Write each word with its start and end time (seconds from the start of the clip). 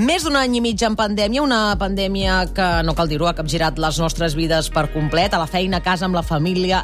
Més 0.00 0.24
d'un 0.24 0.38
any 0.40 0.54
i 0.56 0.60
mig 0.64 0.80
en 0.86 0.94
pandèmia, 0.96 1.42
una 1.44 1.74
pandèmia 1.76 2.38
que, 2.56 2.66
no 2.80 2.94
cal 2.96 3.10
dir-ho, 3.10 3.26
ha 3.28 3.34
capgirat 3.36 3.76
les 3.76 3.98
nostres 4.00 4.32
vides 4.32 4.70
per 4.72 4.86
complet, 4.88 5.34
a 5.36 5.40
la 5.42 5.44
feina, 5.44 5.82
a 5.82 5.84
casa, 5.84 6.06
amb 6.06 6.16
la 6.16 6.22
família, 6.24 6.78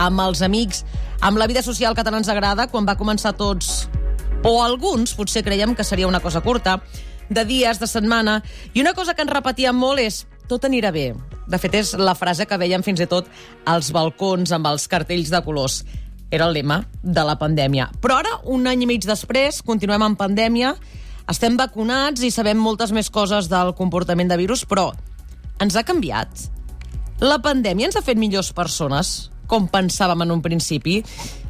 amb 0.00 0.22
els 0.24 0.40
amics, 0.40 0.80
amb 1.20 1.36
la 1.36 1.44
vida 1.44 1.60
social 1.60 1.92
que 1.92 2.00
tant 2.00 2.16
ens 2.16 2.30
agrada, 2.32 2.64
quan 2.72 2.88
va 2.88 2.94
començar 2.96 3.34
tots, 3.36 3.84
o 4.48 4.54
alguns, 4.64 5.12
potser 5.12 5.44
creiem 5.44 5.76
que 5.76 5.84
seria 5.84 6.08
una 6.08 6.22
cosa 6.24 6.40
curta, 6.40 6.78
de 7.28 7.44
dies, 7.44 7.82
de 7.84 7.90
setmana, 7.90 8.38
i 8.72 8.80
una 8.80 8.96
cosa 8.96 9.12
que 9.12 9.28
ens 9.28 9.36
repetíem 9.36 9.76
molt 9.76 10.00
és 10.00 10.22
tot 10.48 10.64
anirà 10.64 10.88
bé. 10.88 11.10
De 11.44 11.60
fet, 11.60 11.76
és 11.76 11.92
la 12.00 12.16
frase 12.16 12.48
que 12.48 12.56
veiem 12.64 12.80
fins 12.80 13.04
i 13.04 13.10
tot 13.12 13.28
als 13.68 13.92
balcons 13.92 14.56
amb 14.56 14.72
els 14.72 14.88
cartells 14.88 15.28
de 15.28 15.44
colors. 15.44 15.82
Era 16.32 16.48
el 16.48 16.56
lema 16.56 16.86
de 17.02 17.28
la 17.28 17.36
pandèmia. 17.36 17.92
Però 18.00 18.22
ara, 18.24 18.38
un 18.48 18.64
any 18.64 18.88
i 18.88 18.92
mig 18.96 19.04
després, 19.04 19.60
continuem 19.60 20.08
en 20.08 20.16
pandèmia, 20.16 20.78
estem 21.30 21.56
vacunats 21.56 22.24
i 22.24 22.32
sabem 22.34 22.58
moltes 22.60 22.92
més 22.92 23.10
coses 23.12 23.48
del 23.52 23.72
comportament 23.78 24.28
de 24.28 24.38
virus, 24.40 24.64
però 24.68 24.90
ens 25.62 25.76
ha 25.76 25.84
canviat? 25.86 26.48
La 27.24 27.38
pandèmia 27.40 27.88
ens 27.88 27.96
ha 27.96 28.04
fet 28.04 28.18
millors 28.20 28.52
persones, 28.52 29.30
com 29.48 29.68
pensàvem 29.70 30.24
en 30.24 30.34
un 30.34 30.42
principi? 30.44 30.98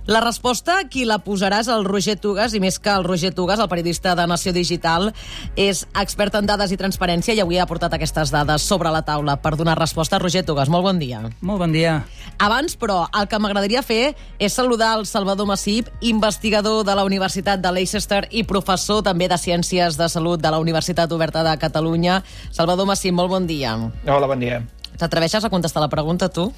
La 0.07 0.21
resposta, 0.21 0.83
qui 0.93 1.07
la 1.09 1.17
posarà 1.25 1.63
és 1.63 1.69
el 1.73 1.87
Roger 1.87 2.19
Tugas, 2.21 2.53
i 2.53 2.59
més 2.61 2.77
que 2.77 2.93
el 2.93 3.07
Roger 3.07 3.31
Tugas, 3.33 3.57
el 3.57 3.71
periodista 3.73 4.13
de 4.13 4.27
Nació 4.29 4.53
Digital, 4.53 5.15
és 5.57 5.87
expert 5.97 6.35
en 6.37 6.45
dades 6.45 6.75
i 6.75 6.77
transparència 6.77 7.33
i 7.33 7.41
avui 7.41 7.57
ha 7.57 7.65
portat 7.65 7.97
aquestes 7.97 8.29
dades 8.35 8.67
sobre 8.69 8.93
la 8.93 9.01
taula 9.07 9.39
per 9.41 9.55
donar 9.57 9.79
resposta. 9.79 10.21
Roger 10.21 10.43
Tugas, 10.45 10.69
molt 10.69 10.85
bon 10.85 11.01
dia. 11.01 11.23
Molt 11.41 11.63
bon 11.63 11.73
dia. 11.73 12.03
Abans, 12.37 12.77
però, 12.77 13.07
el 13.17 13.31
que 13.33 13.41
m'agradaria 13.41 13.81
fer 13.81 14.13
és 14.37 14.53
saludar 14.53 14.93
el 14.99 15.07
Salvador 15.09 15.49
Massip, 15.49 15.89
investigador 16.05 16.85
de 16.85 16.99
la 17.01 17.09
Universitat 17.09 17.65
de 17.65 17.73
Leicester 17.73 18.27
i 18.29 18.45
professor 18.45 19.01
també 19.09 19.31
de 19.33 19.41
Ciències 19.41 19.97
de 19.97 20.11
Salut 20.13 20.37
de 20.37 20.53
la 20.53 20.61
Universitat 20.61 21.17
Oberta 21.17 21.47
de 21.49 21.57
Catalunya. 21.57 22.21
Salvador 22.53 22.93
Massip, 22.93 23.17
molt 23.17 23.33
bon 23.33 23.49
dia. 23.49 23.73
Hola, 24.05 24.29
bon 24.29 24.45
dia. 24.45 24.61
T'atreveixes 25.01 25.49
a 25.49 25.51
contestar 25.51 25.81
la 25.81 25.89
pregunta, 25.89 26.29
tu? 26.29 26.51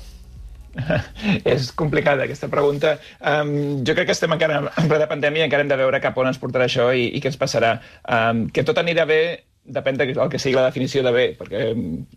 és 1.55 1.71
complicada 1.77 2.27
aquesta 2.27 2.51
pregunta. 2.53 2.97
Um, 3.21 3.83
jo 3.87 3.97
crec 3.97 4.11
que 4.11 4.17
estem 4.17 4.33
encara 4.37 4.63
en 4.69 4.91
ple 4.91 5.01
de 5.03 5.09
pandèmia 5.11 5.45
i 5.45 5.49
encara 5.49 5.67
hem 5.67 5.73
de 5.73 5.81
veure 5.81 6.03
cap 6.05 6.19
on 6.21 6.31
ens 6.31 6.41
portarà 6.43 6.69
això 6.69 6.91
i, 6.95 7.09
i 7.17 7.23
què 7.23 7.33
ens 7.33 7.41
passarà. 7.41 7.77
Um, 8.05 8.47
que 8.53 8.67
tot 8.67 8.81
anirà 8.83 9.07
bé 9.09 9.21
depèn 9.67 9.99
del 9.99 10.15
que 10.31 10.39
sigui 10.39 10.57
la 10.57 10.67
definició 10.69 11.03
de 11.03 11.13
bé, 11.13 11.27
perquè 11.39 11.69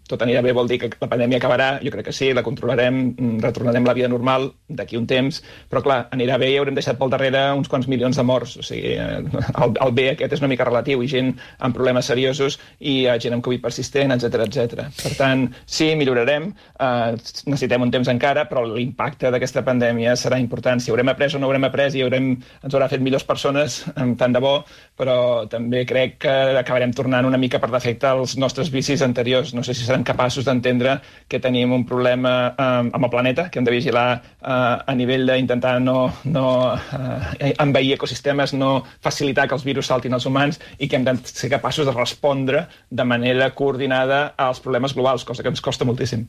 tot 0.10 0.22
anirà 0.22 0.42
bé 0.46 0.54
vol 0.54 0.68
dir 0.70 0.80
que 0.82 0.90
la 1.02 1.10
pandèmia 1.10 1.40
acabarà, 1.42 1.70
jo 1.84 1.92
crec 1.94 2.10
que 2.10 2.16
sí, 2.16 2.32
la 2.34 2.44
controlarem, 2.46 3.00
mm, 3.16 3.40
retornarem 3.44 3.86
la 3.86 3.96
vida 3.98 4.08
normal 4.08 4.52
d'aquí 4.68 4.98
un 4.98 5.08
temps, 5.10 5.42
però 5.70 5.82
clar, 5.86 6.00
anirà 6.16 6.38
bé 6.38 6.52
i 6.54 6.58
haurem 6.60 6.78
deixat 6.78 7.00
pel 7.00 7.10
darrere 7.10 7.42
uns 7.58 7.70
quants 7.72 7.88
milions 7.88 8.18
de 8.18 8.24
morts, 8.24 8.58
o 8.58 8.66
sigui, 8.66 8.94
eh, 8.94 9.24
el, 9.64 9.74
el 9.86 9.94
bé 9.98 10.10
aquest 10.14 10.38
és 10.38 10.44
una 10.44 10.52
mica 10.52 10.68
relatiu, 10.68 11.04
i 11.04 11.10
gent 11.10 11.34
amb 11.60 11.76
problemes 11.76 12.10
seriosos 12.10 12.60
i 12.80 13.08
uh, 13.08 13.18
gent 13.22 13.36
amb 13.38 13.46
Covid 13.46 13.64
persistent, 13.64 14.14
etc 14.16 14.46
etc. 14.46 14.86
Per 15.02 15.14
tant, 15.18 15.48
sí, 15.66 15.92
millorarem, 16.00 16.50
uh, 16.80 17.16
necessitem 17.50 17.86
un 17.86 17.94
temps 17.94 18.12
encara, 18.12 18.46
però 18.50 18.66
l'impacte 18.68 19.32
d'aquesta 19.34 19.64
pandèmia 19.66 20.16
serà 20.20 20.40
important. 20.42 20.82
Si 20.82 20.94
haurem 20.94 21.14
après 21.14 21.36
o 21.36 21.42
no 21.42 21.50
haurem 21.50 21.68
après 21.70 21.98
i 21.98 22.06
haurem, 22.06 22.32
ens 22.64 22.76
haurà 22.76 22.90
fet 22.92 23.04
millors 23.06 23.26
persones, 23.28 23.82
tant 24.20 24.36
de 24.36 24.44
bo, 24.44 24.60
però 25.00 25.48
també 25.50 25.86
crec 25.90 26.20
que 26.26 26.36
acabarem 26.60 26.94
tornant 26.96 27.28
una 27.28 27.39
mica 27.40 27.60
per 27.60 27.72
defecte 27.72 28.08
als 28.10 28.36
nostres 28.38 28.70
vicis 28.72 29.02
anteriors. 29.06 29.54
No 29.56 29.64
sé 29.64 29.74
si 29.74 29.86
serem 29.88 30.04
capaços 30.08 30.46
d'entendre 30.48 31.00
que 31.28 31.40
tenim 31.40 31.74
un 31.76 31.86
problema 31.88 32.34
eh, 32.52 32.70
amb 32.92 33.04
el 33.04 33.12
planeta, 33.14 33.50
que 33.50 33.60
hem 33.60 33.68
de 33.68 33.76
vigilar 33.76 34.08
eh, 34.20 34.52
a 34.52 34.96
nivell 34.96 35.26
d'intentar 35.30 35.78
no, 35.82 36.10
no 36.26 36.46
eh, 36.76 37.54
envair 37.58 37.96
ecosistemes, 37.98 38.54
no 38.54 38.84
facilitar 39.02 39.48
que 39.48 39.58
els 39.58 39.66
virus 39.68 39.90
saltin 39.90 40.14
als 40.14 40.28
humans 40.30 40.62
i 40.78 40.88
que 40.88 41.00
hem 41.00 41.08
de 41.08 41.18
ser 41.26 41.52
capaços 41.52 41.88
de 41.90 41.96
respondre 41.96 42.68
de 42.90 43.06
manera 43.06 43.52
coordinada 43.56 44.34
als 44.38 44.60
problemes 44.60 44.94
globals, 44.94 45.26
cosa 45.26 45.44
que 45.44 45.50
ens 45.50 45.64
costa 45.64 45.88
moltíssim. 45.88 46.28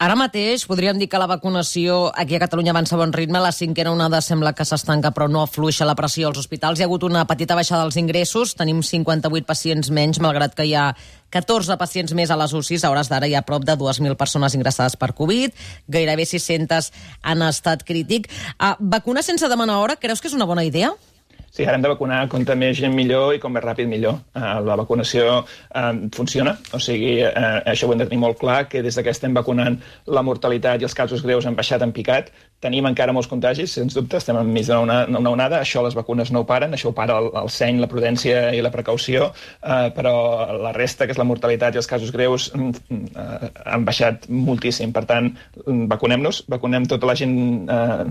Ara 0.00 0.14
mateix 0.16 0.62
podríem 0.64 0.96
dir 0.96 1.10
que 1.12 1.18
la 1.20 1.26
vacunació 1.28 2.06
aquí 2.16 2.32
a 2.32 2.40
Catalunya 2.40 2.72
avança 2.72 2.94
a 2.96 2.98
bon 3.02 3.10
ritme. 3.12 3.36
La 3.44 3.50
cinquena 3.52 3.90
onada 3.92 4.22
sembla 4.24 4.54
que 4.56 4.64
s'estanca, 4.64 5.10
però 5.12 5.26
no 5.28 5.42
afluixa 5.44 5.84
la 5.84 5.92
pressió 5.94 6.30
als 6.30 6.40
hospitals. 6.40 6.80
Hi 6.80 6.86
ha 6.86 6.88
hagut 6.88 7.04
una 7.04 7.26
petita 7.28 7.58
baixada 7.58 7.82
dels 7.84 7.98
ingressos. 8.00 8.54
Tenim 8.56 8.80
58 8.80 9.44
pacients 9.44 9.92
menys, 9.92 10.22
malgrat 10.24 10.56
que 10.56 10.64
hi 10.64 10.72
ha 10.72 10.86
14 11.36 11.76
pacients 11.76 12.16
més 12.16 12.32
a 12.32 12.40
les 12.40 12.56
UCIs. 12.56 12.80
A 12.80 12.94
hores 12.94 13.12
d'ara 13.12 13.28
hi 13.28 13.36
ha 13.36 13.44
prop 13.44 13.68
de 13.68 13.76
2.000 13.76 14.16
persones 14.16 14.56
ingressades 14.56 14.96
per 14.96 15.12
Covid. 15.12 15.52
Gairebé 15.92 16.24
600 16.24 16.94
han 17.20 17.44
estat 17.52 17.84
crític. 17.84 18.32
Uh, 18.56 18.72
vacunar 18.80 19.20
sense 19.20 19.52
demanar 19.52 19.82
hora, 19.84 20.00
creus 20.00 20.24
que 20.24 20.32
és 20.32 20.40
una 20.40 20.48
bona 20.48 20.64
idea? 20.64 20.94
Sí, 21.50 21.64
ara 21.66 21.74
hem 21.74 21.82
de 21.82 21.90
vacunar 21.90 22.20
com 22.30 22.44
més 22.60 22.76
gent 22.78 22.92
millor 22.94 23.34
i 23.34 23.40
com 23.42 23.50
més 23.52 23.64
ràpid 23.64 23.88
millor. 23.90 24.20
Uh, 24.38 24.60
la 24.62 24.76
vacunació 24.78 25.40
uh, 25.40 25.88
funciona, 26.14 26.54
o 26.72 26.78
sigui, 26.78 27.16
uh, 27.26 27.58
això 27.72 27.88
ho 27.88 27.94
hem 27.94 28.04
de 28.04 28.06
tenir 28.06 28.20
molt 28.22 28.38
clar, 28.38 28.68
que 28.70 28.84
des 28.86 28.94
que 28.94 29.10
estem 29.10 29.34
vacunant 29.34 29.80
la 30.06 30.22
mortalitat 30.22 30.80
i 30.80 30.86
els 30.86 30.94
casos 30.94 31.24
greus 31.26 31.48
han 31.50 31.58
baixat, 31.58 31.82
en 31.82 31.90
picat. 31.96 32.30
Tenim 32.60 32.84
encara 32.84 33.14
molts 33.16 33.28
contagis, 33.30 33.72
sens 33.72 33.94
dubte, 33.96 34.18
estem 34.20 34.36
enmig 34.36 34.66
d'una 34.68 34.98
una 35.08 35.30
onada, 35.32 35.62
això 35.64 35.80
les 35.84 35.94
vacunes 35.96 36.28
no 36.34 36.42
ho 36.42 36.46
paren, 36.48 36.74
això 36.76 36.90
ho 36.90 36.96
para 36.96 37.16
el, 37.16 37.30
el 37.40 37.48
seny, 37.48 37.80
la 37.80 37.88
prudència 37.88 38.50
i 38.52 38.60
la 38.60 38.72
precaució, 38.74 39.30
uh, 39.32 39.88
però 39.96 40.12
la 40.60 40.74
resta, 40.76 41.06
que 41.06 41.16
és 41.16 41.20
la 41.20 41.24
mortalitat 41.24 41.74
i 41.74 41.80
els 41.80 41.88
casos 41.88 42.12
greus, 42.12 42.50
uh, 42.52 43.48
han 43.64 43.86
baixat 43.88 44.28
moltíssim. 44.28 44.92
Per 44.92 45.06
tant, 45.08 45.30
vacunem-nos, 45.90 46.42
vacunem 46.52 46.84
tota 46.90 47.08
la 47.08 47.16
gent 47.16 47.34
uh, 47.64 48.04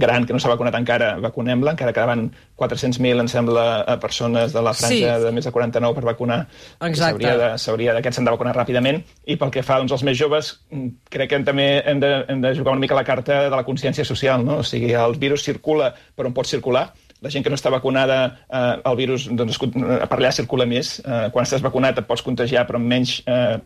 gran 0.00 0.24
que 0.24 0.32
no 0.32 0.40
s'ha 0.40 0.54
vacunat 0.54 0.80
encara, 0.80 1.14
vacunem-la, 1.20 1.76
encara 1.76 1.92
quedaven 1.92 2.30
400.000, 2.60 3.20
em 3.20 3.28
sembla, 3.28 3.66
a 3.84 3.98
persones 4.00 4.52
de 4.54 4.62
la 4.62 4.72
franja 4.72 5.18
sí. 5.18 5.24
de 5.26 5.32
més 5.34 5.44
de 5.44 5.52
49 5.52 5.98
per 5.98 6.06
vacunar. 6.08 6.40
Exacte. 6.88 7.36
S'hauria 7.60 7.94
d'aquests 7.96 8.20
s'han 8.20 8.28
de 8.28 8.34
vacunar 8.34 8.54
ràpidament. 8.56 9.02
I 9.28 9.36
pel 9.40 9.52
que 9.54 9.64
fa 9.66 9.78
doncs, 9.82 9.92
als 9.92 10.04
més 10.06 10.18
joves, 10.18 10.54
mm, 10.70 10.90
crec 11.12 11.32
que 11.32 11.40
també 11.46 11.68
hem 11.84 12.00
de, 12.02 12.12
hem 12.30 12.42
de 12.44 12.54
jugar 12.56 12.74
una 12.76 12.84
mica 12.84 12.96
la 12.96 13.04
carta 13.06 13.44
de 13.48 13.54
la 13.54 13.64
consciència 13.74 14.06
social. 14.08 14.44
No? 14.46 14.62
O 14.62 14.66
sigui, 14.66 14.94
el 14.96 15.18
virus 15.20 15.44
circula 15.46 15.92
per 16.14 16.28
on 16.30 16.36
pot 16.36 16.48
circular, 16.48 16.88
la 17.20 17.30
gent 17.30 17.44
que 17.44 17.50
no 17.52 17.56
està 17.58 17.70
vacunada, 17.72 18.18
eh, 18.48 18.80
el 18.90 18.96
virus 18.96 19.26
doncs, 19.30 19.58
per 19.58 20.18
allà 20.18 20.32
circula 20.34 20.66
més. 20.68 20.98
Eh, 21.04 21.28
quan 21.32 21.46
estàs 21.46 21.62
vacunat 21.64 21.98
et 21.98 22.08
pots 22.08 22.22
contagiar 22.22 22.66
però 22.68 22.80
amb 22.80 22.90
menys 22.90 23.16
eh, 23.26 23.56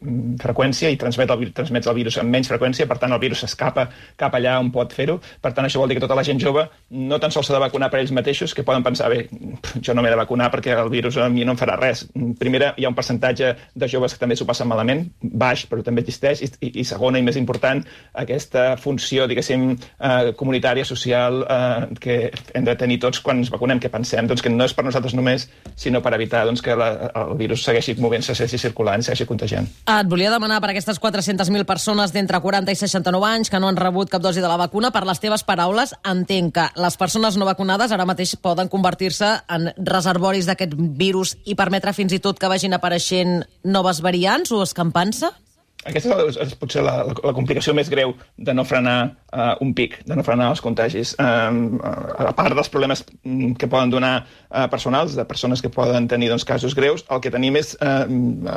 freqüència 0.43 0.91
i 0.93 0.99
transmet 1.01 1.31
el, 1.35 1.49
transmets 1.57 1.91
el 1.91 1.97
virus 1.99 2.19
amb 2.23 2.31
menys 2.35 2.51
freqüència, 2.53 2.87
per 2.87 2.99
tant 3.03 3.15
el 3.15 3.23
virus 3.23 3.43
s'escapa 3.45 3.89
cap 4.17 4.35
allà 4.39 4.59
on 4.63 4.71
pot 4.75 4.93
fer-ho. 4.95 5.19
Per 5.43 5.53
tant, 5.53 5.67
això 5.67 5.83
vol 5.83 5.91
dir 5.91 5.99
que 5.99 6.05
tota 6.05 6.19
la 6.19 6.27
gent 6.27 6.41
jove 6.43 6.69
no 6.91 7.19
tan 7.19 7.35
sols 7.35 7.51
s'ha 7.51 7.57
de 7.57 7.63
vacunar 7.65 7.91
per 7.91 8.01
ells 8.03 8.15
mateixos, 8.15 8.55
que 8.55 8.65
poden 8.67 8.87
pensar, 8.87 9.11
bé, 9.11 9.27
jo 9.81 9.95
no 9.95 10.05
m'he 10.05 10.13
de 10.13 10.21
vacunar 10.21 10.51
perquè 10.55 10.77
el 10.79 10.93
virus 10.93 11.19
a 11.19 11.29
mi 11.33 11.47
no 11.47 11.57
em 11.57 11.61
farà 11.61 11.79
res. 11.81 12.07
Primera, 12.39 12.73
hi 12.77 12.87
ha 12.87 12.93
un 12.93 12.97
percentatge 12.99 13.55
de 13.75 13.91
joves 13.91 14.15
que 14.15 14.23
també 14.23 14.37
s'ho 14.39 14.47
passen 14.49 14.69
malament, 14.71 15.07
baix, 15.23 15.67
però 15.71 15.83
també 15.85 16.05
existeix, 16.05 16.43
i, 16.45 16.51
i, 16.69 16.73
i 16.83 16.87
segona 16.87 17.19
i 17.19 17.27
més 17.27 17.39
important, 17.41 17.83
aquesta 18.23 18.71
funció, 18.81 19.27
diguéssim, 19.31 19.71
eh, 19.75 20.33
comunitària, 20.39 20.87
social, 20.89 21.43
eh, 21.43 21.99
que 22.03 22.19
hem 22.55 22.67
de 22.67 22.77
tenir 22.79 23.01
tots 23.03 23.23
quan 23.25 23.43
ens 23.49 23.55
vacunem, 23.55 23.81
que 23.81 23.91
pensem 23.91 24.29
doncs, 24.29 24.45
que 24.45 24.53
no 24.53 24.67
és 24.69 24.75
per 24.77 24.85
nosaltres 24.87 25.17
només, 25.17 25.49
sinó 25.79 26.03
per 26.05 26.13
evitar 26.17 26.45
doncs, 26.47 26.63
que 26.65 26.77
la, 26.77 26.91
el 27.25 27.35
virus 27.41 27.65
segueixi 27.67 27.97
movent-se, 27.99 28.37
segueixi 28.37 28.61
circulant, 28.61 29.03
segueixi 29.05 29.27
contagiant. 29.29 29.69
Ah, 29.89 30.03
et 30.03 30.11
volia 30.11 30.31
demanar 30.35 30.61
per 30.63 30.71
aquestes 30.75 31.01
400.000 31.01 31.67
persones 31.69 32.13
d'entre 32.15 32.41
40 32.45 32.75
i 32.75 32.79
69 32.79 33.31
anys 33.33 33.53
que 33.53 33.61
no 33.63 33.73
han 33.73 33.81
rebut 33.81 34.13
cap 34.13 34.23
dosi 34.23 34.45
de 34.45 34.51
la 34.51 34.61
vacuna, 34.61 34.93
per 34.95 35.05
les 35.09 35.23
teves 35.23 35.45
paraules, 35.49 35.95
entenc 36.07 36.55
que 36.59 36.69
les 36.79 37.01
persones 37.01 37.41
no 37.41 37.49
vacunades 37.49 37.93
ara 37.95 38.07
mateix 38.09 38.37
poden 38.43 38.71
convertir-se 38.71 39.33
en 39.49 39.73
reservoris 39.89 40.49
d'aquest 40.49 40.77
virus 40.77 41.37
i 41.49 41.57
permetre 41.59 41.97
fins 41.97 42.15
i 42.15 42.23
tot 42.23 42.39
que 42.39 42.51
vagin 42.51 42.77
apareixent 42.77 43.43
noves 43.65 44.03
variants 44.05 44.53
o 44.53 44.63
escampant-se? 44.65 45.33
Aquesta 45.87 46.17
és, 46.27 46.37
és 46.43 46.55
potser 46.59 46.83
la, 46.83 46.97
la, 47.07 47.15
la 47.31 47.33
complicació 47.37 47.71
més 47.77 47.87
greu 47.93 48.11
de 48.35 48.55
no 48.57 48.65
frenar 48.67 48.97
uh, 49.31 49.55
un 49.63 49.71
pic, 49.79 50.01
de 50.09 50.17
no 50.19 50.25
frenar 50.27 50.49
els 50.51 50.63
contagis. 50.65 51.13
Um, 51.23 51.79
a 51.79 52.33
part 52.37 52.57
dels 52.57 52.71
problemes 52.73 53.05
mm, 53.07 53.55
que 53.61 53.69
poden 53.71 53.93
donar 53.93 54.13
uh, 54.25 54.67
personals, 54.73 55.15
de 55.15 55.25
persones 55.29 55.63
que 55.63 55.71
poden 55.71 56.09
tenir 56.11 56.33
doncs, 56.33 56.45
casos 56.49 56.75
greus, 56.75 57.05
el 57.15 57.23
que 57.23 57.31
tenim 57.31 57.61
és, 57.61 57.77
uh, 57.79 58.05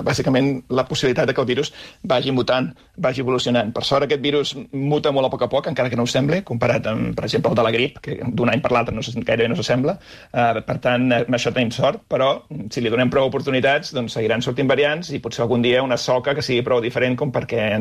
bàsicament, 0.02 0.64
la 0.74 0.88
possibilitat 0.90 1.30
de 1.30 1.36
que 1.38 1.44
el 1.46 1.50
virus 1.52 1.72
vagi 2.10 2.34
mutant, 2.34 2.72
vagi 2.98 3.22
evolucionant. 3.22 3.70
Per 3.76 3.86
sort, 3.86 4.08
aquest 4.08 4.26
virus 4.26 4.56
muta 4.74 5.14
molt 5.14 5.30
a 5.30 5.32
poc 5.36 5.46
a 5.46 5.52
poc, 5.54 5.70
encara 5.70 5.94
que 5.94 6.00
no 6.00 6.08
ho 6.08 6.12
sembli, 6.12 6.42
comparat 6.48 6.90
amb, 6.90 7.14
per 7.16 7.30
exemple, 7.30 7.54
el 7.54 7.62
de 7.62 7.68
la 7.70 7.74
grip, 7.78 8.02
que 8.02 8.18
d'un 8.26 8.50
any 8.50 8.66
per 8.66 8.74
l'altre 8.74 8.98
no 8.98 9.06
gairebé 9.06 9.52
no 9.54 9.60
s'assembla. 9.62 9.98
Uh, 10.34 10.64
per 10.66 10.80
tant, 10.82 11.06
amb 11.22 11.38
això 11.38 11.54
tenim 11.54 11.70
sort, 11.76 12.02
però 12.10 12.34
si 12.74 12.82
li 12.82 12.90
donem 12.90 13.14
prou 13.14 13.30
oportunitats, 13.30 13.94
doncs 13.94 14.18
seguiran 14.18 14.42
sortint 14.42 14.74
variants 14.74 15.14
i 15.14 15.22
potser 15.22 15.46
algun 15.46 15.62
dia 15.62 15.86
una 15.86 16.02
soca 16.02 16.34
que 16.34 16.44
sigui 16.46 16.66
prou 16.66 16.82
diferent 16.82 17.11
com 17.20 17.32
perquè 17.34 17.72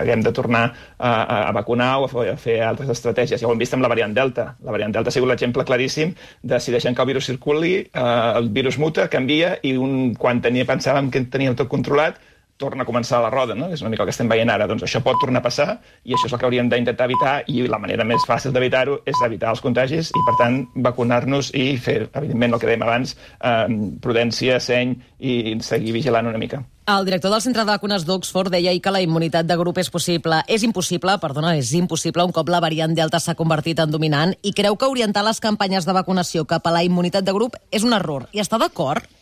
haguem 0.00 0.22
de 0.24 0.32
tornar 0.36 0.64
a, 0.98 1.12
a 1.48 1.52
vacunar 1.56 1.90
o 2.02 2.22
a 2.22 2.36
fer 2.40 2.60
altres 2.66 2.92
estratègies. 2.96 3.40
Ja 3.40 3.48
ho 3.48 3.54
hem 3.54 3.62
vist 3.62 3.74
amb 3.76 3.86
la 3.86 3.92
variant 3.92 4.14
Delta. 4.16 4.52
La 4.64 4.74
variant 4.74 4.94
Delta 4.94 5.12
ha 5.12 5.16
sigut 5.16 5.30
l'exemple 5.30 5.64
claríssim 5.66 6.14
de 6.42 6.60
si 6.60 6.74
deixem 6.74 6.94
que 6.94 7.02
el 7.02 7.12
virus 7.12 7.28
circuli, 7.30 7.74
eh, 7.86 8.32
el 8.36 8.50
virus 8.54 8.78
muta, 8.78 9.08
canvia, 9.12 9.56
i 9.62 9.76
un, 9.76 10.14
quan 10.18 10.40
tenia, 10.44 10.68
pensàvem 10.68 11.10
que 11.10 11.26
teníem 11.30 11.58
tot 11.58 11.70
controlat, 11.72 12.20
torna 12.56 12.84
a 12.84 12.88
començar 12.88 13.20
la 13.20 13.30
roda, 13.30 13.54
no? 13.54 13.68
és 13.72 13.82
una 13.84 13.90
mica 13.92 14.02
el 14.04 14.08
que 14.08 14.14
estem 14.14 14.30
veient 14.32 14.50
ara. 14.52 14.68
Doncs 14.68 14.86
això 14.86 15.02
pot 15.04 15.18
tornar 15.20 15.42
a 15.42 15.46
passar 15.46 15.68
i 16.04 16.14
això 16.16 16.28
és 16.28 16.32
el 16.32 16.40
que 16.40 16.48
hauríem 16.48 16.70
d'intentar 16.72 17.08
evitar 17.10 17.34
i 17.52 17.66
la 17.68 17.80
manera 17.82 18.06
més 18.08 18.24
fàcil 18.28 18.54
d'evitar-ho 18.56 19.00
és 19.04 19.20
evitar 19.26 19.52
els 19.52 19.64
contagis 19.64 20.12
i, 20.12 20.22
per 20.28 20.36
tant, 20.40 20.62
vacunar-nos 20.88 21.52
i 21.54 21.68
fer, 21.82 22.06
evidentment, 22.12 22.56
el 22.56 22.62
que 22.62 22.70
dèiem 22.70 22.86
abans, 22.86 23.16
eh, 23.40 23.66
prudència, 24.02 24.60
seny 24.60 24.96
i 25.20 25.36
seguir 25.60 25.92
vigilant 26.00 26.32
una 26.32 26.40
mica. 26.40 26.64
El 26.86 27.04
director 27.04 27.32
del 27.32 27.42
Centre 27.42 27.64
de 27.64 27.72
Vacunes 27.72 28.04
d'Oxford 28.06 28.52
deia 28.54 28.70
ahir 28.70 28.78
que 28.78 28.92
la 28.94 29.00
immunitat 29.02 29.48
de 29.48 29.56
grup 29.58 29.80
és 29.82 29.88
possible. 29.90 30.36
És 30.46 30.62
impossible, 30.62 31.16
perdona, 31.18 31.56
és 31.58 31.72
impossible 31.74 32.22
un 32.22 32.30
cop 32.36 32.46
la 32.46 32.60
variant 32.62 32.94
Delta 32.94 33.18
s'ha 33.18 33.34
convertit 33.34 33.82
en 33.82 33.90
dominant 33.90 34.36
i 34.46 34.54
creu 34.54 34.78
que 34.78 34.92
orientar 34.94 35.26
les 35.26 35.42
campanyes 35.42 35.82
de 35.82 35.96
vacunació 35.98 36.46
cap 36.46 36.62
a 36.62 36.76
la 36.76 36.84
immunitat 36.86 37.26
de 37.26 37.34
grup 37.34 37.58
és 37.74 37.82
un 37.82 37.98
error. 37.98 38.28
I 38.30 38.44
està 38.44 38.62
d'acord? 38.62 39.15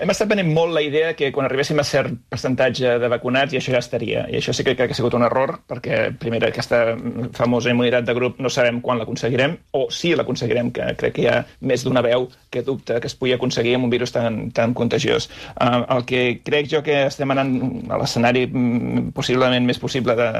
Hem 0.00 0.10
estat 0.12 0.30
venent 0.30 0.48
molt 0.54 0.72
la 0.72 0.80
idea 0.82 1.12
que 1.16 1.28
quan 1.34 1.46
arribéssim 1.46 1.78
a 1.80 1.84
cert 1.84 2.14
percentatge 2.32 2.94
de 3.02 3.08
vacunats 3.12 3.52
i 3.52 3.58
això 3.60 3.74
ja 3.74 3.82
estaria. 3.82 4.24
I 4.32 4.38
això 4.38 4.54
sí 4.56 4.64
que 4.64 4.74
crec 4.74 4.90
que 4.90 4.96
ha 4.96 4.98
sigut 4.98 5.14
un 5.18 5.26
error, 5.26 5.58
perquè, 5.68 5.98
primera, 6.20 6.48
aquesta 6.48 6.96
famosa 7.36 7.72
immunitat 7.74 8.06
de 8.08 8.14
grup 8.16 8.40
no 8.40 8.48
sabem 8.52 8.80
quan 8.84 9.00
l'aconseguirem, 9.00 9.56
o 9.76 9.86
si 9.92 10.14
l'aconseguirem, 10.16 10.72
que 10.76 10.86
crec 11.00 11.16
que 11.18 11.24
hi 11.24 11.28
ha 11.28 11.40
més 11.60 11.84
d'una 11.84 12.02
veu 12.06 12.28
que 12.50 12.62
dubta 12.66 12.98
que 13.00 13.10
es 13.10 13.16
pugui 13.16 13.34
aconseguir 13.36 13.76
amb 13.76 13.88
un 13.88 13.92
virus 13.92 14.14
tan, 14.14 14.40
tan 14.56 14.74
contagiós. 14.74 15.28
Uh, 15.54 15.84
el 15.96 16.06
que 16.08 16.22
crec 16.46 16.70
jo 16.72 16.82
que 16.86 17.02
estem 17.10 17.30
anant 17.34 17.52
a 17.92 18.00
l'escenari 18.00 18.46
mm, 18.48 19.12
possiblement 19.16 19.68
més 19.68 19.78
possible 19.82 20.16
de, 20.16 20.30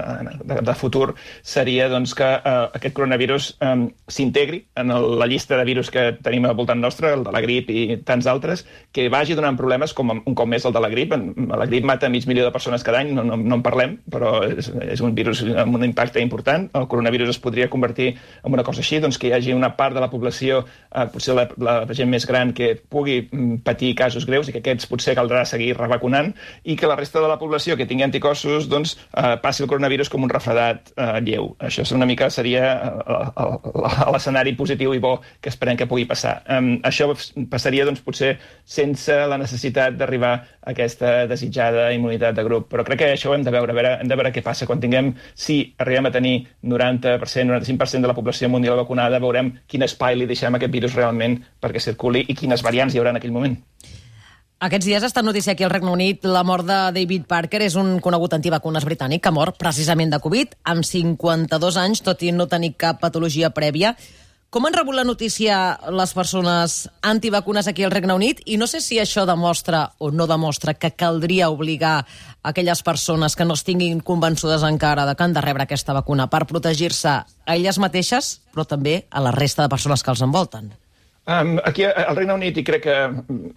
de, 0.40 0.60
de 0.66 0.76
futur 0.78 1.12
seria 1.42 1.90
doncs, 1.92 2.16
que 2.16 2.30
uh, 2.40 2.70
aquest 2.80 2.96
coronavirus 2.96 3.52
um, 3.66 3.86
s'integri 4.08 4.64
en 4.80 4.94
el, 4.94 5.10
la 5.20 5.28
llista 5.30 5.60
de 5.60 5.68
virus 5.68 5.92
que 5.92 6.10
tenim 6.24 6.48
al 6.48 6.56
voltant 6.56 6.80
nostre, 6.80 7.12
el 7.14 7.24
de 7.26 7.34
la 7.34 7.44
grip 7.44 7.70
i 7.70 8.00
tants 8.06 8.26
altres, 8.30 8.64
que 8.92 9.08
vagi 9.12 9.36
donant 9.50 9.58
problemes 9.58 9.93
com 9.97 10.11
un 10.14 10.35
cop 10.37 10.49
més 10.49 10.64
el 10.64 10.73
de 10.73 10.81
la 10.82 10.91
grip. 10.91 11.12
La 11.50 11.67
grip 11.67 11.85
mata 11.85 12.08
mig 12.08 12.26
milió 12.29 12.44
de 12.44 12.52
persones 12.55 12.85
cada 12.87 13.00
any, 13.02 13.12
no, 13.14 13.25
no, 13.26 13.37
no 13.37 13.58
en 13.58 13.62
parlem, 13.62 13.97
però 14.11 14.41
és, 14.47 14.70
és 14.94 15.00
un 15.02 15.14
virus 15.14 15.43
amb 15.43 15.75
un 15.76 15.85
impacte 15.85 16.23
important. 16.23 16.69
El 16.75 16.87
coronavirus 16.91 17.35
es 17.35 17.41
podria 17.43 17.69
convertir 17.70 18.14
en 18.44 18.52
una 18.52 18.64
cosa 18.64 18.81
així, 18.85 19.00
doncs 19.02 19.19
que 19.19 19.29
hi 19.29 19.35
hagi 19.35 19.55
una 19.56 19.73
part 19.76 19.97
de 19.97 20.02
la 20.02 20.11
població, 20.11 20.62
eh, 20.91 21.06
potser 21.12 21.37
la, 21.37 21.47
la, 21.58 21.76
la 21.88 21.97
gent 21.97 22.11
més 22.11 22.26
gran, 22.29 22.55
que 22.55 22.75
pugui 22.76 23.23
mm, 23.26 23.62
patir 23.67 23.94
casos 23.99 24.26
greus 24.29 24.49
i 24.49 24.55
que 24.55 24.62
aquests 24.62 24.88
potser 24.91 25.17
caldrà 25.19 25.44
seguir 25.49 25.75
revacunant 25.79 26.32
i 26.64 26.76
que 26.79 26.88
la 26.91 26.99
resta 26.99 27.23
de 27.23 27.31
la 27.31 27.38
població 27.41 27.76
que 27.76 27.88
tingui 27.91 28.06
anticossos 28.06 28.69
doncs, 28.70 28.96
eh, 29.17 29.37
passi 29.43 29.64
el 29.64 29.70
coronavirus 29.70 30.12
com 30.12 30.26
un 30.26 30.32
refredat 30.32 30.93
eh, 30.94 31.12
lleu. 31.26 31.55
Això 31.61 31.87
una 31.96 32.06
mica 32.06 32.31
seria 32.31 32.67
eh, 33.03 33.49
l'escenari 34.14 34.55
positiu 34.58 34.94
i 34.94 35.03
bo 35.03 35.17
que 35.43 35.50
esperem 35.50 35.79
que 35.79 35.88
pugui 35.91 36.06
passar. 36.08 36.41
Um, 36.50 36.76
això 36.87 37.08
passaria 37.50 37.85
doncs, 37.88 38.03
potser 38.05 38.35
sense 38.64 39.14
la 39.31 39.38
necessitat 39.41 39.97
d'arribar 39.99 40.32
a 40.35 40.73
aquesta 40.73 41.27
desitjada 41.31 41.88
immunitat 41.94 42.37
de 42.37 42.44
grup. 42.47 42.69
Però 42.73 42.85
crec 42.87 43.03
que 43.05 43.12
això 43.15 43.31
ho 43.31 43.37
hem 43.37 43.47
de 43.47 43.55
veure, 43.55 43.77
veure, 43.77 43.97
hem 44.03 44.11
de 44.11 44.19
veure 44.19 44.35
què 44.35 44.44
passa. 44.47 44.69
Quan 44.69 44.82
tinguem, 44.82 45.12
si 45.35 45.62
arribem 45.79 46.11
a 46.11 46.15
tenir 46.15 46.35
90%, 46.62 47.49
95% 47.55 48.05
de 48.05 48.11
la 48.11 48.19
població 48.19 48.50
mundial 48.53 48.81
vacunada, 48.82 49.23
veurem 49.23 49.55
quin 49.71 49.87
espai 49.87 50.19
li 50.19 50.29
deixem 50.31 50.59
aquest 50.59 50.75
virus 50.75 50.99
realment 50.99 51.41
perquè 51.61 51.82
circuli 51.82 52.27
i 52.29 52.37
quines 52.37 52.67
variants 52.67 52.94
hi 52.94 53.00
haurà 53.03 53.15
en 53.15 53.23
aquell 53.23 53.35
moment. 53.35 53.56
Aquests 54.61 54.85
dies 54.85 55.05
està 55.06 55.23
notícia 55.25 55.55
aquí 55.55 55.65
al 55.65 55.71
Regne 55.73 55.88
Unit 55.88 56.27
la 56.29 56.43
mort 56.44 56.67
de 56.69 56.75
David 56.93 57.23
Parker, 57.25 57.62
és 57.65 57.79
un 57.81 57.94
conegut 58.05 58.35
antivacunes 58.37 58.85
britànic 58.85 59.23
que 59.25 59.32
mor 59.32 59.55
precisament 59.56 60.12
de 60.12 60.19
Covid, 60.21 60.53
amb 60.69 60.85
52 60.85 61.79
anys, 61.81 62.03
tot 62.05 62.21
i 62.29 62.29
no 62.37 62.44
tenir 62.44 62.75
cap 62.77 63.00
patologia 63.00 63.49
prèvia. 63.56 63.94
Com 64.50 64.64
han 64.67 64.75
rebut 64.75 64.97
la 64.99 65.05
notícia 65.06 65.56
les 65.94 66.11
persones 66.11 66.88
antivacunes 67.06 67.69
aquí 67.70 67.85
al 67.87 67.93
Regne 67.94 68.17
Unit? 68.19 68.41
I 68.50 68.56
no 68.58 68.67
sé 68.67 68.81
si 68.82 68.99
això 68.99 69.23
demostra 69.23 69.85
o 70.02 70.11
no 70.11 70.26
demostra 70.26 70.75
que 70.75 70.91
caldria 70.91 71.52
obligar 71.55 72.00
aquelles 72.43 72.82
persones 72.82 73.38
que 73.38 73.47
no 73.47 73.55
estiguin 73.55 74.02
convençudes 74.02 74.67
encara 74.67 75.06
de 75.06 75.14
que 75.14 75.23
han 75.23 75.38
de 75.38 75.47
rebre 75.47 75.69
aquesta 75.69 75.94
vacuna 75.94 76.26
per 76.35 76.49
protegir-se 76.50 77.14
a 77.14 77.55
elles 77.55 77.79
mateixes, 77.79 78.41
però 78.50 78.67
també 78.67 79.05
a 79.06 79.23
la 79.23 79.31
resta 79.31 79.62
de 79.62 79.70
persones 79.70 80.02
que 80.02 80.11
els 80.11 80.26
envolten. 80.26 80.73
Um, 81.31 81.61
aquí 81.62 81.85
al 81.85 82.17
Regne 82.17 82.35
Unit, 82.35 82.56
i 82.59 82.65
crec 82.67 82.82
que 82.82 82.94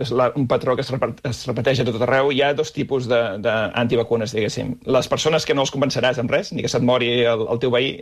és 0.04 0.12
la, 0.14 0.28
un 0.38 0.46
patró 0.50 0.76
que 0.78 0.84
es, 0.86 0.92
repet, 0.94 1.24
es 1.26 1.40
repeteix 1.50 1.80
a 1.82 1.86
tot 1.88 2.04
arreu, 2.06 2.30
hi 2.30 2.44
ha 2.46 2.52
dos 2.54 2.70
tipus 2.76 3.08
d'antivacunes, 3.10 4.36
diguéssim. 4.36 4.76
Les 4.94 5.10
persones 5.10 5.48
que 5.48 5.56
no 5.58 5.66
els 5.66 5.74
convenceràs 5.74 6.20
en 6.22 6.30
res, 6.30 6.52
ni 6.54 6.62
que 6.62 6.70
se't 6.70 6.86
mori 6.86 7.10
el, 7.26 7.48
el 7.50 7.62
teu 7.64 7.74
veí 7.74 7.96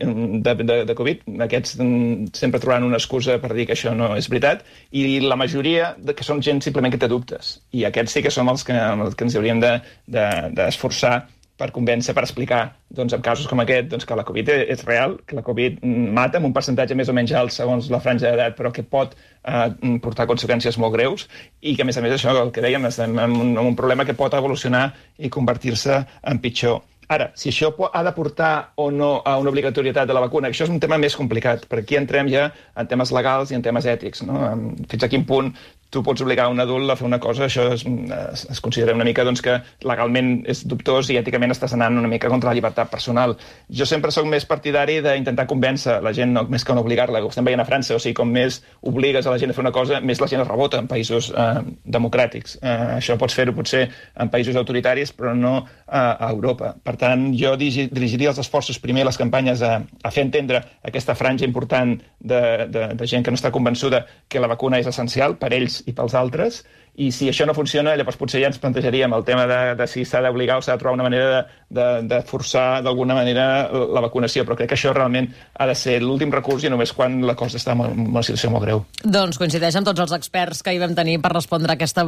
de, 0.44 0.56
de, 0.60 0.82
de 0.90 0.98
Covid, 0.98 1.24
aquests 1.48 1.78
sempre 1.80 2.60
trobaran 2.60 2.90
una 2.90 3.00
excusa 3.00 3.38
per 3.40 3.54
dir 3.56 3.70
que 3.70 3.78
això 3.78 3.96
no 3.96 4.12
és 4.20 4.28
veritat, 4.34 4.66
i 4.92 5.22
la 5.24 5.40
majoria 5.40 5.94
de, 5.98 6.18
que 6.18 6.28
són 6.28 6.44
gent 6.44 6.60
simplement 6.66 6.92
que 6.92 7.00
té 7.00 7.08
dubtes. 7.12 7.62
I 7.72 7.88
aquests 7.88 8.18
sí 8.18 8.26
que 8.26 8.34
som 8.34 8.52
els 8.52 8.68
que, 8.68 8.76
els 8.76 9.16
que 9.16 9.30
ens 9.30 9.40
hauríem 9.40 9.64
d'esforçar 9.64 11.16
de, 11.22 11.24
de, 11.24 11.41
per 11.62 11.69
convèncer, 11.75 12.16
per 12.18 12.25
explicar, 12.25 12.62
doncs, 12.90 13.13
en 13.13 13.24
casos 13.25 13.48
com 13.50 13.62
aquest, 13.62 13.92
doncs, 13.94 14.08
que 14.10 14.18
la 14.18 14.25
Covid 14.28 14.52
és 14.58 14.84
real, 14.88 15.19
que 15.28 15.38
la 15.38 15.46
Covid 15.46 15.81
mata 16.18 16.42
amb 16.42 16.50
un 16.50 16.56
percentatge 16.58 16.98
més 16.98 17.12
o 17.12 17.16
menys 17.18 17.36
alt 17.38 17.54
segons 17.56 17.92
la 17.94 18.02
franja 18.04 18.31
d'edat, 18.31 18.58
però 18.58 18.74
que 18.74 18.84
pot 18.84 19.13
eh, 19.16 19.98
portar 20.04 20.28
conseqüències 20.31 20.80
molt 20.81 20.98
greus 20.98 21.28
i 21.62 21.75
que, 21.75 21.86
a 21.86 21.90
més 21.90 22.00
a 22.00 22.06
més, 22.06 22.18
això, 22.18 22.34
el 22.42 22.54
que 22.56 22.63
dèiem, 22.66 22.90
estem 22.90 23.18
en 23.18 23.36
un, 23.38 23.52
en 23.54 23.66
un 23.66 23.78
problema 23.78 24.08
que 24.08 24.18
pot 24.18 24.34
evolucionar 24.38 24.88
i 25.22 25.30
convertir-se 25.30 26.02
en 26.31 26.42
pitjor. 26.42 26.81
Ara, 27.12 27.28
si 27.36 27.50
això 27.52 27.74
ha 27.92 28.02
de 28.08 28.12
portar 28.16 28.72
o 28.80 28.88
no 28.96 29.18
a 29.28 29.34
una 29.42 29.52
obligatorietat 29.52 30.08
de 30.08 30.16
la 30.16 30.22
vacuna, 30.24 30.48
això 30.48 30.63
és 30.63 30.72
un 30.72 30.80
tema 30.80 30.96
més 31.02 31.18
complicat, 31.19 31.66
perquè 31.68 31.84
aquí 31.84 31.98
entrem 32.00 32.30
ja 32.31 32.46
en 32.80 32.88
temes 32.88 33.12
legals 33.12 33.52
i 33.52 33.58
en 33.58 33.66
temes 33.66 33.88
ètics. 33.94 34.24
No? 34.24 34.40
Fins 34.88 35.04
a 35.04 35.10
quin 35.12 35.25
punt 35.28 35.52
tu 35.92 36.02
pots 36.04 36.24
obligar 36.24 36.48
un 36.50 36.60
adult 36.64 36.90
a 36.90 36.96
fer 36.96 37.06
una 37.06 37.20
cosa, 37.20 37.46
això 37.50 37.68
es, 37.76 37.84
es, 37.84 38.46
es 38.56 38.62
considera 38.64 38.96
una 38.96 39.04
mica 39.04 39.26
doncs, 39.28 39.44
que 39.44 39.58
legalment 39.84 40.46
és 40.50 40.64
dubtós 40.64 41.10
i 41.12 41.18
èticament 41.20 41.52
estàs 41.52 41.76
anant 41.76 42.00
una 42.00 42.10
mica 42.12 42.30
contra 42.32 42.50
la 42.50 42.56
llibertat 42.56 42.90
personal. 42.90 43.36
Jo 43.68 43.86
sempre 43.86 44.14
sóc 44.16 44.26
més 44.32 44.48
partidari 44.48 45.02
d'intentar 45.04 45.46
convèncer 45.52 46.00
la 46.02 46.14
gent, 46.16 46.32
no, 46.38 46.46
més 46.48 46.64
que 46.64 46.76
no 46.78 46.86
obligar-la, 46.86 47.20
ho 47.20 47.32
estem 47.32 47.46
veient 47.46 47.62
a 47.62 47.68
França, 47.68 47.98
o 47.98 48.00
sigui, 48.00 48.16
com 48.22 48.32
més 48.32 48.62
obligues 48.88 49.28
a 49.28 49.34
la 49.36 49.42
gent 49.42 49.52
a 49.52 49.58
fer 49.58 49.66
una 49.66 49.74
cosa, 49.76 50.00
més 50.00 50.24
la 50.24 50.30
gent 50.32 50.46
es 50.46 50.48
rebota 50.48 50.80
en 50.80 50.88
països 50.88 51.28
eh, 51.36 51.50
democràtics. 51.84 52.56
Eh, 52.64 52.78
això 53.02 53.20
pots 53.20 53.36
fer-ho 53.36 53.56
potser 53.58 53.84
en 54.16 54.32
països 54.32 54.56
autoritaris, 54.56 55.12
però 55.18 55.36
no 55.36 55.58
eh, 55.60 56.00
a 56.00 56.32
Europa. 56.32 56.72
Per 56.80 56.96
tant, 57.04 57.28
jo 57.36 57.58
dirigiria 57.60 58.32
els 58.32 58.40
esforços 58.40 58.80
primer 58.80 59.04
les 59.10 59.20
campanyes 59.20 59.60
a, 59.60 59.76
a 59.84 60.16
fer 60.16 60.24
entendre 60.30 60.64
aquesta 60.88 61.20
franja 61.20 61.44
important 61.44 61.98
de, 62.00 62.42
de, 62.72 62.88
de 62.96 63.12
gent 63.12 63.28
que 63.28 63.36
no 63.36 63.40
està 63.40 63.52
convençuda 63.52 64.06
que 64.32 64.40
la 64.40 64.48
vacuna 64.48 64.80
és 64.80 64.88
essencial 64.88 65.36
per 65.42 65.52
ells 65.58 65.81
i 65.88 65.94
pels 65.98 66.16
altres, 66.18 66.62
i 67.00 67.08
si 67.16 67.30
això 67.32 67.46
no 67.48 67.56
funciona, 67.56 67.94
llavors 67.96 68.18
potser 68.20 68.42
ja 68.42 68.50
ens 68.52 68.60
plantejaríem 68.60 69.14
el 69.16 69.24
tema 69.24 69.46
de, 69.48 69.60
de 69.80 69.88
si 69.88 70.04
s'ha 70.06 70.20
d'obligar 70.26 70.58
o 70.60 70.64
s'ha 70.64 70.76
de 70.76 70.82
trobar 70.82 70.98
una 70.98 71.06
manera 71.08 71.30
de, 71.32 71.42
de, 71.72 71.86
de 72.10 72.20
forçar 72.28 72.82
d'alguna 72.84 73.16
manera 73.16 73.46
la 73.72 74.04
vacunació, 74.04 74.44
però 74.44 74.58
crec 74.60 74.74
que 74.74 74.78
això 74.78 74.92
realment 74.94 75.30
ha 75.56 75.68
de 75.70 75.76
ser 75.78 76.02
l'últim 76.04 76.34
recurs 76.34 76.66
i 76.68 76.72
només 76.72 76.92
quan 76.94 77.22
la 77.26 77.36
cosa 77.40 77.58
està 77.62 77.74
en 77.78 78.10
una 78.10 78.24
situació 78.26 78.52
molt 78.52 78.66
greu. 78.68 78.84
Doncs 79.04 79.40
coincideix 79.40 79.78
amb 79.80 79.88
tots 79.88 80.04
els 80.04 80.16
experts 80.18 80.62
que 80.66 80.74
hi 80.76 80.82
vam 80.82 80.96
tenir 80.98 81.18
per 81.24 81.32
respondre 81.32 81.72
a 81.72 81.80
aquesta, 81.80 82.04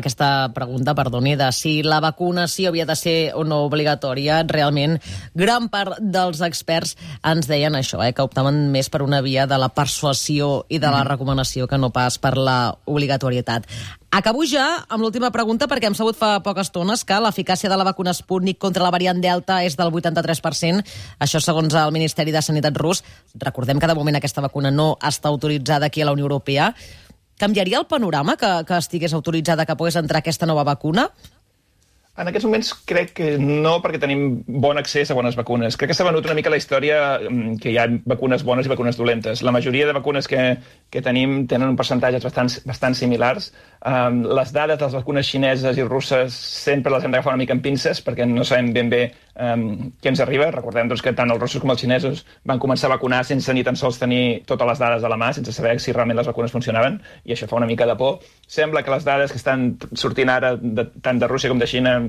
aquesta 0.00 0.30
pregunta, 0.56 0.96
perdoni, 0.96 1.36
de 1.36 1.50
si 1.52 1.76
la 1.84 2.00
vacunació 2.04 2.72
havia 2.72 2.88
de 2.88 2.96
ser 2.96 3.18
o 3.36 3.44
no 3.44 3.60
obligatòria. 3.68 4.40
Realment, 4.48 4.96
gran 5.36 5.68
part 5.68 6.00
dels 6.00 6.40
experts 6.46 6.96
ens 7.20 7.50
deien 7.50 7.76
això, 7.76 8.00
eh, 8.04 8.14
que 8.16 8.24
optaven 8.24 8.70
més 8.72 8.88
per 8.88 9.04
una 9.04 9.20
via 9.24 9.44
de 9.50 9.60
la 9.60 9.68
persuasió 9.74 10.64
i 10.68 10.80
de 10.80 10.88
la 10.88 11.04
mm. 11.04 11.12
recomanació 11.12 11.68
que 11.68 11.78
no 11.78 11.92
pas 11.92 12.16
per 12.18 12.36
la 12.38 12.74
obligatorietat. 12.88 13.68
Acabo 14.14 14.44
ja 14.46 14.84
amb 14.94 15.02
l'última 15.02 15.32
pregunta 15.34 15.66
perquè 15.66 15.88
hem 15.88 15.94
sabut 15.98 16.14
fa 16.14 16.36
poques 16.38 16.68
estones 16.68 17.00
que 17.02 17.16
l'eficàcia 17.18 17.66
de 17.66 17.74
la 17.74 17.86
vacuna 17.88 18.12
Sputnik 18.14 18.60
contra 18.62 18.84
la 18.84 18.92
variant 18.94 19.18
Delta 19.18 19.56
és 19.66 19.74
del 19.74 19.90
83%, 19.90 20.84
això 21.18 21.40
segons 21.42 21.74
el 21.74 21.90
Ministeri 21.90 22.30
de 22.30 22.38
Sanitat 22.38 22.78
rus. 22.78 23.02
Recordem 23.42 23.82
que 23.82 23.90
de 23.90 23.96
moment 23.98 24.14
aquesta 24.14 24.44
vacuna 24.44 24.70
no 24.70 24.92
està 25.02 25.32
autoritzada 25.32 25.90
aquí 25.90 26.04
a 26.04 26.06
la 26.06 26.14
Unió 26.14 26.28
Europea. 26.28 26.70
Canviaria 27.42 27.80
el 27.82 27.88
panorama 27.90 28.36
que, 28.38 28.52
que 28.68 28.78
estigués 28.78 29.18
autoritzada 29.18 29.66
que 29.66 29.74
pogués 29.74 29.98
entrar 29.98 30.22
aquesta 30.22 30.46
nova 30.46 30.62
vacuna? 30.62 31.08
En 32.14 32.28
aquests 32.30 32.46
moments 32.46 32.68
crec 32.86 33.08
que 33.16 33.28
no, 33.42 33.72
perquè 33.82 33.98
tenim 33.98 34.20
bon 34.46 34.78
accés 34.78 35.10
a 35.10 35.16
bones 35.18 35.34
vacunes. 35.34 35.74
Crec 35.74 35.90
que 35.90 35.96
s'ha 35.98 36.06
venut 36.06 36.26
una 36.28 36.36
mica 36.38 36.52
la 36.52 36.60
història 36.60 36.98
mm, 37.18 37.56
que 37.58 37.72
hi 37.72 37.78
ha 37.80 37.88
vacunes 38.06 38.44
bones 38.46 38.68
i 38.68 38.70
vacunes 38.70 38.94
dolentes. 39.00 39.42
La 39.42 39.50
majoria 39.54 39.88
de 39.88 39.96
vacunes 39.96 40.30
que, 40.30 40.44
que 40.94 41.02
tenim 41.02 41.40
tenen 41.50 41.72
un 41.72 41.78
percentatge 41.80 42.20
bastant, 42.22 42.52
bastant 42.70 42.94
similars. 42.94 43.50
Um, 43.84 44.22
les 44.30 44.52
dades 44.54 44.78
de 44.78 44.86
les 44.86 44.94
vacunes 44.94 45.26
xineses 45.26 45.76
i 45.76 45.82
russes 45.88 46.38
sempre 46.38 46.94
les 46.94 47.02
hem 47.04 47.16
d'agafar 47.16 47.34
una 47.34 47.42
mica 47.42 47.56
amb 47.56 47.66
pinces, 47.66 47.98
perquè 48.06 48.28
no 48.30 48.46
sabem 48.46 48.70
ben 48.72 48.94
bé 48.94 49.02
um, 49.34 49.66
què 49.98 50.12
ens 50.12 50.22
arriba. 50.22 50.52
Recordem 50.54 50.94
doncs, 50.94 51.02
que 51.02 51.16
tant 51.18 51.34
els 51.34 51.42
russos 51.42 51.66
com 51.66 51.74
els 51.74 51.82
xinesos 51.82 52.22
van 52.46 52.62
començar 52.62 52.92
a 52.92 52.94
vacunar 52.94 53.24
sense 53.26 53.50
ni 53.58 53.66
tan 53.66 53.74
sols 53.74 53.98
tenir 53.98 54.44
totes 54.46 54.70
les 54.70 54.84
dades 54.86 55.02
a 55.02 55.10
la 55.10 55.18
mà, 55.18 55.32
sense 55.34 55.52
saber 55.52 55.80
si 55.82 55.92
realment 55.92 56.22
les 56.22 56.30
vacunes 56.30 56.54
funcionaven, 56.54 57.02
i 57.26 57.34
això 57.34 57.50
fa 57.50 57.58
una 57.58 57.66
mica 57.66 57.90
de 57.90 57.98
por. 57.98 58.22
Sembla 58.46 58.86
que 58.86 58.94
les 58.94 59.04
dades 59.04 59.34
que 59.34 59.42
estan 59.42 59.72
sortint 59.98 60.30
ara, 60.30 60.54
de, 60.54 60.86
tant 61.02 61.18
de 61.18 61.28
Rússia 61.28 61.50
com 61.50 61.58
de 61.58 61.66
Xina, 61.66 62.03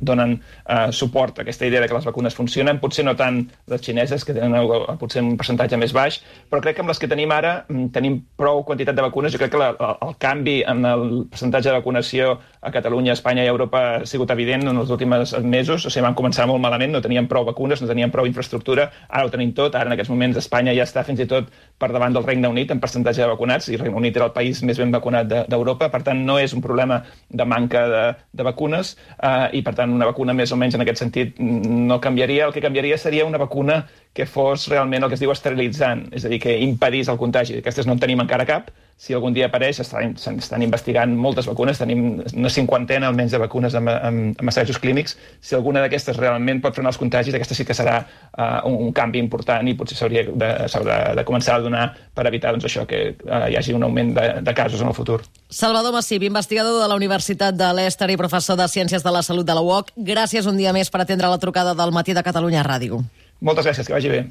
donen 0.00 0.38
uh, 0.38 0.90
suport 0.92 1.38
a 1.38 1.42
aquesta 1.46 1.66
idea 1.66 1.80
de 1.80 1.88
que 1.88 1.96
les 1.96 2.08
vacunes 2.08 2.34
funcionen, 2.34 2.80
potser 2.82 3.04
no 3.04 3.14
tant 3.18 3.42
les 3.70 3.82
xineses, 3.84 4.24
que 4.24 4.34
tenen 4.36 4.56
el, 4.58 4.70
potser 5.00 5.22
un 5.24 5.36
percentatge 5.40 5.78
més 5.80 5.94
baix, 5.96 6.20
però 6.50 6.62
crec 6.64 6.78
que 6.78 6.84
amb 6.84 6.92
les 6.92 7.00
que 7.00 7.10
tenim 7.10 7.32
ara 7.34 7.62
mm, 7.68 7.90
tenim 7.94 8.20
prou 8.38 8.62
quantitat 8.68 8.96
de 8.96 9.04
vacunes. 9.04 9.32
Jo 9.34 9.40
crec 9.42 9.54
que 9.54 9.60
la, 9.60 9.72
el 9.92 10.16
canvi 10.22 10.60
en 10.68 10.84
el 10.88 11.06
percentatge 11.30 11.70
de 11.70 11.76
vacunació 11.78 12.36
a 12.60 12.70
Catalunya, 12.74 13.16
Espanya 13.16 13.44
i 13.44 13.50
Europa 13.50 13.82
ha 13.82 14.06
sigut 14.06 14.30
evident 14.30 14.68
en 14.70 14.78
els 14.78 14.90
últims 14.90 15.34
mesos. 15.42 15.86
O 15.86 15.90
sigui, 15.90 16.06
van 16.06 16.18
començar 16.18 16.46
molt 16.50 16.62
malament, 16.62 16.92
no 16.94 17.02
teníem 17.04 17.28
prou 17.30 17.46
vacunes, 17.48 17.82
no 17.82 17.90
teníem 17.90 18.12
prou 18.14 18.28
infraestructura, 18.28 18.88
ara 19.08 19.26
ho 19.26 19.32
tenim 19.32 19.52
tot, 19.56 19.74
ara 19.74 19.90
en 19.90 19.96
aquests 19.96 20.12
moments 20.12 20.38
Espanya 20.40 20.74
ja 20.76 20.86
està 20.86 21.04
fins 21.06 21.20
i 21.22 21.28
tot 21.30 21.50
per 21.78 21.90
davant 21.92 22.14
del 22.14 22.26
Regne 22.26 22.50
Unit 22.50 22.70
en 22.70 22.80
percentatge 22.82 23.22
de 23.22 23.30
vacunats, 23.30 23.68
i 23.68 23.76
el 23.76 23.82
Regne 23.84 23.98
Unit 24.02 24.18
era 24.18 24.28
el 24.30 24.34
país 24.36 24.62
més 24.66 24.78
ben 24.78 24.94
vacunat 24.94 25.28
d'Europa, 25.50 25.88
de, 25.88 25.92
per 25.94 26.02
tant 26.06 26.22
no 26.26 26.38
és 26.42 26.54
un 26.54 26.62
problema 26.64 27.02
de 27.28 27.46
manca 27.48 27.84
de, 27.90 28.02
de 28.32 28.46
vacunes, 28.46 28.94
eh, 29.18 29.48
i 29.58 29.62
per 29.62 29.74
tant 29.78 29.92
una 29.92 30.08
vacuna 30.08 30.34
més 30.36 30.52
o 30.52 30.58
menys 30.60 30.76
en 30.78 30.84
aquest 30.84 31.02
sentit 31.04 31.40
no 31.40 32.00
canviaria. 32.00 32.46
El 32.46 32.54
que 32.54 32.64
canviaria 32.64 32.98
seria 32.98 33.26
una 33.28 33.40
vacuna 33.42 33.82
que 34.12 34.26
fos 34.28 34.68
realment 34.68 35.04
el 35.04 35.10
que 35.10 35.16
es 35.16 35.22
diu 35.24 35.32
esterilitzant, 35.32 36.06
és 36.12 36.26
a 36.26 36.32
dir, 36.32 36.40
que 36.42 36.58
impedís 36.66 37.08
el 37.08 37.20
contagi. 37.20 37.58
Aquestes 37.62 37.88
no 37.88 37.96
en 37.96 38.02
tenim 38.02 38.20
encara 38.20 38.44
cap, 38.48 38.68
si 39.02 39.16
algun 39.16 39.34
dia 39.34 39.48
apareix, 39.48 39.80
estan, 39.82 40.12
estan 40.14 40.62
investigant 40.62 41.10
moltes 41.18 41.48
vacunes, 41.50 41.80
tenim 41.80 42.20
una 42.20 42.50
cinquantena 42.52 43.08
almenys 43.10 43.32
de 43.34 43.40
vacunes 43.42 43.74
amb, 43.74 43.90
amb, 43.90 44.36
amb 44.38 44.52
assajos 44.52 44.78
clínics. 44.78 45.16
Si 45.42 45.56
alguna 45.58 45.82
d'aquestes 45.82 46.20
realment 46.20 46.60
pot 46.62 46.76
frenar 46.76 46.92
els 46.92 47.00
contagis, 47.00 47.34
aquesta 47.34 47.56
sí 47.58 47.66
que 47.66 47.74
serà 47.74 47.96
uh, 48.04 48.60
un, 48.68 48.76
un 48.86 48.92
canvi 48.94 49.18
important 49.18 49.66
i 49.66 49.74
potser 49.78 49.98
s'hauria 49.98 50.22
de, 50.28 50.50
de, 50.60 50.98
de 51.18 51.24
començar 51.26 51.56
a 51.56 51.64
donar 51.64 51.88
per 52.14 52.28
evitar 52.30 52.52
doncs, 52.54 52.68
això 52.68 52.84
que 52.86 53.00
uh, 53.16 53.48
hi 53.50 53.58
hagi 53.58 53.74
un 53.74 53.88
augment 53.88 54.14
de, 54.20 54.28
de 54.44 54.54
casos 54.54 54.84
en 54.84 54.92
el 54.92 54.94
futur. 54.94 55.18
Salvador 55.50 55.96
Massip, 55.96 56.22
investigador 56.28 56.78
de 56.78 56.86
la 56.86 57.00
Universitat 57.00 57.58
de 57.58 57.72
l'Ester 57.74 58.12
i 58.14 58.20
professor 58.20 58.60
de 58.60 58.68
Ciències 58.70 59.02
de 59.02 59.16
la 59.16 59.24
Salut 59.26 59.48
de 59.48 59.58
la 59.58 59.66
UOC, 59.66 59.96
gràcies 59.96 60.46
un 60.46 60.62
dia 60.62 60.76
més 60.76 60.94
per 60.94 61.02
atendre 61.02 61.32
la 61.32 61.42
trucada 61.42 61.74
del 61.74 61.90
Matí 61.96 62.14
de 62.14 62.22
Catalunya 62.22 62.62
Ràdio. 62.62 63.02
Moltes 63.42 63.66
gràcies, 63.66 63.88
que 63.88 63.96
vagi 63.96 64.10
bé. 64.12 64.22